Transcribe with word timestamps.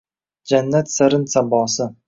Jannat 0.51 0.91
sarrin 0.95 1.29
sabosi. 1.37 1.91